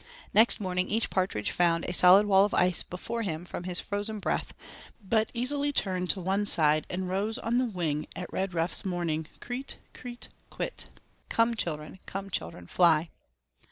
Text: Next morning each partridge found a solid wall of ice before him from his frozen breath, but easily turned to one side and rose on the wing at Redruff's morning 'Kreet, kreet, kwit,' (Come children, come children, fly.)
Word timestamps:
Next 0.33 0.59
morning 0.59 0.87
each 0.87 1.11
partridge 1.11 1.51
found 1.51 1.85
a 1.85 1.93
solid 1.93 2.25
wall 2.25 2.43
of 2.43 2.55
ice 2.55 2.81
before 2.81 3.21
him 3.21 3.45
from 3.45 3.65
his 3.65 3.79
frozen 3.79 4.17
breath, 4.17 4.51
but 4.99 5.29
easily 5.35 5.71
turned 5.71 6.09
to 6.09 6.19
one 6.19 6.47
side 6.47 6.87
and 6.89 7.07
rose 7.07 7.37
on 7.37 7.59
the 7.59 7.69
wing 7.69 8.07
at 8.15 8.33
Redruff's 8.33 8.83
morning 8.83 9.27
'Kreet, 9.41 9.77
kreet, 9.93 10.27
kwit,' 10.49 10.85
(Come 11.29 11.53
children, 11.55 11.99
come 12.07 12.31
children, 12.31 12.65
fly.) 12.65 13.11